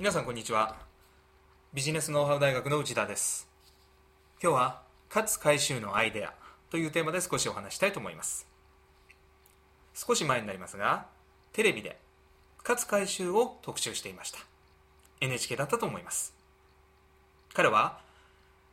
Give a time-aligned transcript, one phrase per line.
[0.00, 0.76] 皆さんこんにちは。
[1.74, 3.46] ビジネスノウハウ大学の内田です。
[4.42, 4.82] 今日は
[5.14, 6.32] 勝回収のアイデア
[6.70, 8.48] というテーマで少しお話したいと思います。
[9.92, 11.04] 少し前になりますが
[11.52, 11.98] テレビで
[12.66, 14.38] 勝回収を特集していました。
[15.20, 16.34] NHK だったと思います。
[17.52, 17.98] 彼は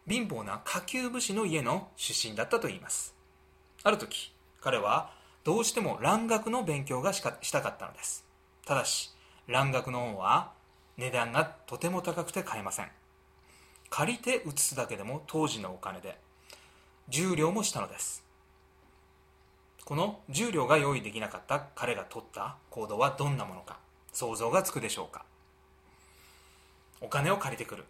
[0.08, 3.14] 貧乏な下級武士の家の出身だったといいます。
[3.84, 5.12] ある時彼は
[5.44, 8.26] どうしても蘭学の勉強がしかしたかったのです。
[8.66, 9.12] ただし
[9.48, 10.56] 蘭学の本は
[10.98, 12.90] 値段がとても高くて買えません。
[13.90, 16.18] 借りて写すだけでも当時のお金で
[17.10, 18.24] 10両もしたのです。
[19.86, 23.80] この10両が用意できなかった彼が取った行動はどんなものか
[24.12, 25.24] 想像がつくでしょうか。
[27.00, 27.86] お金を借りてくる。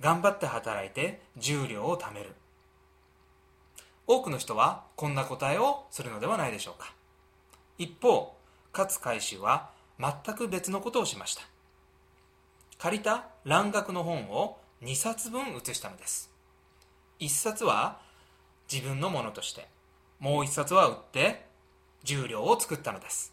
[0.00, 2.34] 頑張って働いて10両を貯める。
[4.06, 6.94] 多くの人はこんな答えをするのではないでしょうか。
[7.78, 8.36] 一方
[8.72, 11.42] 勝海舟は全く別のことをしました。
[12.82, 16.32] 借りた蘭学の本を2冊分写したのです。
[17.20, 18.00] 1冊は
[18.68, 19.68] 自分のものとして
[20.18, 21.46] もう1冊は売って
[22.04, 23.32] 10両を作ったのです。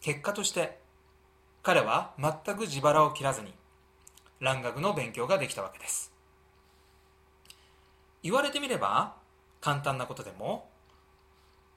[0.00, 0.80] 結果として
[1.62, 3.54] 彼は全く自腹を切らずに
[4.40, 6.12] 蘭学の勉強ができたわけです。
[8.24, 9.14] 言われてみれば
[9.60, 10.68] 簡単なことでも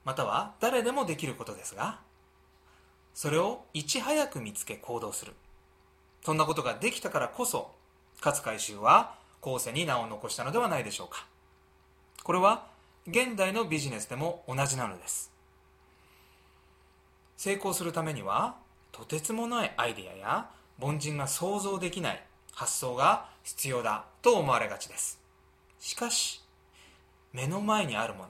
[0.06, 2.00] または誰でもできることですが
[3.14, 5.34] それをいち早く見つけ行動する。
[6.24, 7.72] そんなことができたからこそ
[8.24, 11.26] 勝海舟は後世に名を残したのではないでしょうか。
[12.24, 12.68] これは
[13.08, 15.32] 現代のビジネスでも同じなのです。
[17.38, 18.56] 成功するためには
[18.92, 20.50] とてつもないアイデアや
[20.80, 25.20] 凡人が想像できない発想が必要だと思われがちです。
[25.80, 26.42] しかし
[27.34, 28.30] 目の前にあるもの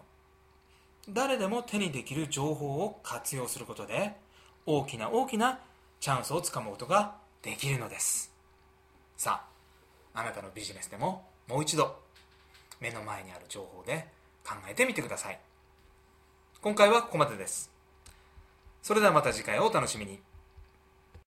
[1.09, 4.16] 誰でも手にできる情報を活用することで
[4.66, 5.59] 大きな大きな
[6.00, 8.31] チャンスをつかむことができるのです。
[9.18, 9.44] さ
[10.13, 12.00] ああなたのビジネスでももう一度
[12.79, 14.07] 目の前にある情報で
[14.46, 15.40] 考えてみてください。
[16.62, 17.72] 今回はここまでです。
[18.81, 20.19] それではまた次回をお楽しみに。